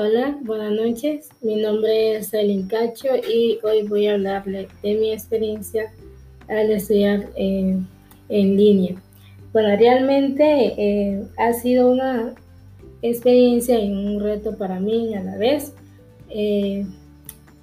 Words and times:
Hola, 0.00 0.38
buenas 0.42 0.70
noches. 0.70 1.28
Mi 1.40 1.56
nombre 1.56 2.14
es 2.14 2.32
Aileen 2.32 2.68
Cacho 2.68 3.08
y 3.16 3.58
hoy 3.64 3.82
voy 3.82 4.06
a 4.06 4.12
hablarle 4.12 4.68
de 4.80 4.94
mi 4.94 5.10
experiencia 5.10 5.92
al 6.48 6.70
estudiar 6.70 7.28
en 7.34 7.88
línea. 8.28 8.94
Bueno, 9.52 9.76
realmente 9.76 10.44
eh, 10.78 11.24
ha 11.36 11.52
sido 11.52 11.90
una 11.90 12.32
experiencia 13.02 13.80
y 13.80 13.90
un 13.90 14.20
reto 14.20 14.56
para 14.56 14.78
mí 14.78 15.16
a 15.16 15.24
la 15.24 15.36
vez, 15.36 15.74
eh, 16.30 16.86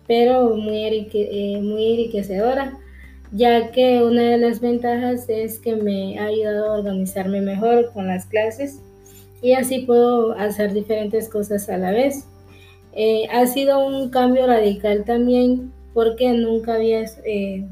pero 0.05 0.57
eh, 0.57 1.59
muy 1.61 1.87
enriquecedora, 1.93 2.77
ya 3.31 3.71
que 3.71 4.03
una 4.03 4.23
de 4.23 4.39
las 4.39 4.59
ventajas 4.59 5.29
es 5.29 5.57
que 5.59 5.77
me 5.77 6.19
ha 6.19 6.25
ayudado 6.25 6.65
a 6.65 6.79
organizarme 6.79 7.39
mejor 7.39 7.93
con 7.93 8.07
las 8.07 8.25
clases 8.25 8.81
y 9.45 9.53
así 9.53 9.81
puedo 9.81 10.33
hacer 10.33 10.73
diferentes 10.73 11.29
cosas 11.29 11.69
a 11.69 11.77
la 11.77 11.91
vez. 11.91 12.25
Eh, 12.93 13.27
ha 13.31 13.45
sido 13.45 13.85
un 13.85 14.09
cambio 14.09 14.47
radical 14.47 15.03
también 15.05 15.71
porque 15.93 16.33
nunca 16.33 16.73
había 16.73 17.03
eh, 17.23 17.63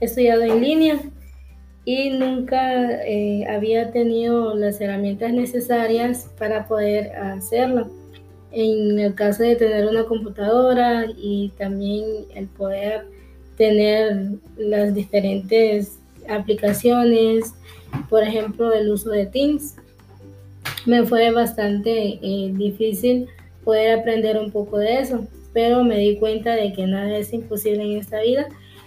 estudiado 0.00 0.42
en 0.42 0.60
línea 0.60 1.00
y 1.84 2.10
nunca 2.10 3.06
eh, 3.06 3.46
había 3.48 3.92
tenido 3.92 4.56
las 4.56 4.80
herramientas 4.80 5.32
necesarias 5.32 6.28
para 6.36 6.66
poder 6.66 7.14
hacerlo. 7.14 7.88
En 8.50 8.98
el 8.98 9.14
caso 9.14 9.44
de 9.44 9.54
tener 9.54 9.86
una 9.86 10.06
computadora 10.06 11.06
y 11.16 11.52
también 11.56 12.06
el 12.34 12.48
poder 12.48 13.06
tener 13.56 14.32
las 14.56 14.94
diferentes 14.94 15.96
aplicaciones, 16.28 17.54
por 18.08 18.24
ejemplo, 18.24 18.72
el 18.72 18.90
uso 18.90 19.10
de 19.10 19.26
Teams 19.26 19.76
me 20.86 21.04
fue 21.04 21.30
bastante 21.30 22.18
eh, 22.22 22.50
difícil 22.54 23.28
poder 23.64 24.00
aprender 24.00 24.38
un 24.38 24.50
poco 24.50 24.78
de 24.78 25.00
eso, 25.00 25.26
pero 25.52 25.84
me 25.84 25.98
di 25.98 26.16
cuenta 26.16 26.54
de 26.54 26.72
que 26.72 26.86
nada 26.86 27.16
es 27.16 27.32
imposible 27.32 27.82
en 27.82 27.98
esta 27.98 28.20
vida 28.20 28.46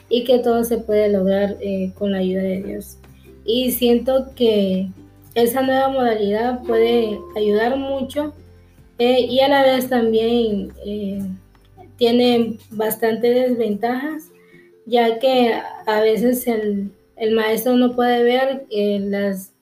y 0.09 0.23
que 0.23 0.39
todo 0.39 0.63
se 0.63 0.77
puede 0.77 1.09
lograr 1.09 1.57
eh, 1.61 1.91
con 1.97 2.11
la 2.11 2.19
ayuda 2.19 2.41
de 2.41 2.63
Dios. 2.63 2.97
Y 3.45 3.71
siento 3.71 4.31
que 4.35 4.87
esa 5.35 5.61
nueva 5.61 5.89
modalidad 5.89 6.63
puede 6.63 7.19
ayudar 7.35 7.77
mucho 7.77 8.33
eh, 8.99 9.21
y 9.21 9.39
a 9.39 9.49
la 9.49 9.63
vez 9.63 9.89
también 9.89 10.71
tiene 11.97 12.57
bastantes 12.71 13.49
desventajas, 13.49 14.29
ya 14.85 15.19
que 15.19 15.53
a 15.85 15.99
veces 16.01 16.47
el, 16.47 16.91
el 17.15 17.35
maestro 17.35 17.75
no 17.75 17.95
puede 17.95 18.23
ver 18.23 18.65
las 19.09 19.52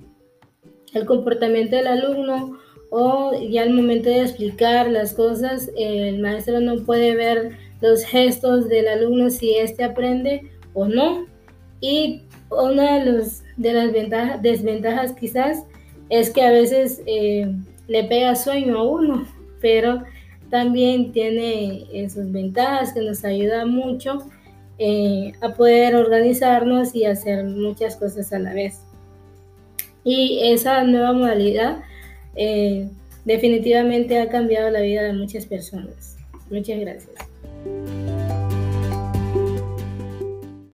el 0.94 1.06
comportamiento 1.06 1.76
del 1.76 1.88
alumno 1.88 2.58
o 2.90 3.32
ya 3.50 3.64
al 3.64 3.74
momento 3.74 4.10
de 4.10 4.22
explicar 4.22 4.90
las 4.90 5.14
cosas, 5.14 5.72
el 5.78 6.20
maestro 6.20 6.60
no 6.60 6.84
puede 6.84 7.16
ver 7.16 7.58
los 7.80 8.04
gestos 8.04 8.68
del 8.68 8.88
alumno 8.88 9.30
si 9.30 9.56
éste 9.56 9.84
aprende 9.84 10.52
o 10.74 10.88
no. 10.88 11.26
Y 11.80 12.24
una 12.50 13.00
de, 13.00 13.12
los, 13.12 13.44
de 13.56 13.74
las 13.74 13.92
ventajas, 13.94 14.42
desventajas 14.42 15.14
quizás 15.14 15.66
es 16.10 16.30
que 16.30 16.42
a 16.42 16.52
veces 16.52 17.02
eh, 17.06 17.50
le 17.88 18.04
pega 18.04 18.36
sueño 18.36 18.80
a 18.80 18.84
uno, 18.84 19.26
pero 19.62 20.04
también 20.50 21.14
tiene 21.14 21.88
sus 22.10 22.30
ventajas 22.30 22.92
que 22.92 23.02
nos 23.02 23.24
ayuda 23.24 23.66
mucho 23.66 24.20
eh, 24.78 25.32
a 25.40 25.54
poder 25.54 25.96
organizarnos 25.96 26.94
y 26.94 27.06
hacer 27.06 27.46
muchas 27.46 27.96
cosas 27.96 28.34
a 28.34 28.40
la 28.40 28.54
vez. 28.54 28.82
Y 30.04 30.40
esa 30.44 30.84
nueva 30.84 31.14
modalidad 31.14 31.84
eh, 32.36 32.90
definitivamente 33.26 34.20
ha 34.20 34.30
cambiado 34.30 34.70
la 34.70 34.82
vida 34.82 35.04
de 35.04 35.14
muchas 35.14 35.46
personas. 35.46 36.18
Muchas 36.50 36.80
gracias. 36.80 38.21